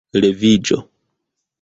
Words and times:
Leviĝo! 0.23 0.81